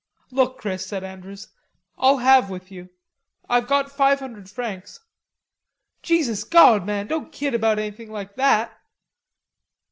"Look, 0.31 0.57
Chris," 0.57 0.83
said 0.87 1.03
Andrews, 1.03 1.49
"I'll 1.95 2.17
halve 2.17 2.49
with 2.49 2.71
you. 2.71 2.89
I've 3.47 3.67
got 3.67 3.91
five 3.91 4.19
hundred 4.19 4.49
francs." 4.49 5.01
"Jesus 6.01 6.43
Gawd, 6.43 6.87
man, 6.87 7.05
don't 7.05 7.31
kid 7.31 7.53
about 7.53 7.77
anything 7.77 8.11
like 8.11 8.35
that." 8.35 8.79